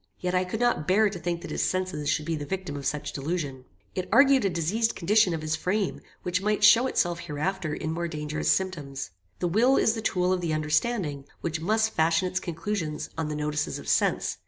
Yet 0.19 0.33
I 0.33 0.45
could 0.45 0.59
not 0.59 0.87
bear 0.87 1.11
to 1.11 1.19
think 1.19 1.43
that 1.43 1.51
his 1.51 1.61
senses 1.63 2.09
should 2.09 2.25
be 2.25 2.35
the 2.35 2.43
victims 2.43 2.79
of 2.79 2.85
such 2.87 3.13
delusion. 3.13 3.65
It 3.93 4.09
argued 4.11 4.43
a 4.43 4.49
diseased 4.49 4.95
condition 4.95 5.31
of 5.31 5.43
his 5.43 5.55
frame, 5.55 6.01
which 6.23 6.41
might 6.41 6.63
show 6.63 6.87
itself 6.87 7.19
hereafter 7.19 7.75
in 7.75 7.91
more 7.93 8.07
dangerous 8.07 8.51
symptoms. 8.51 9.11
The 9.37 9.47
will 9.47 9.77
is 9.77 9.93
the 9.93 10.01
tool 10.01 10.33
of 10.33 10.41
the 10.41 10.55
understanding, 10.55 11.25
which 11.41 11.61
must 11.61 11.91
fashion 11.93 12.27
its 12.27 12.39
conclusions 12.39 13.11
on 13.15 13.27
the 13.29 13.35
notices 13.35 13.77
of 13.77 13.87
sense. 13.87 14.37